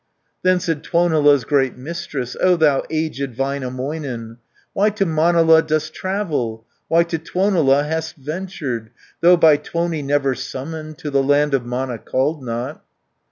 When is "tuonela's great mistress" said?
0.83-2.35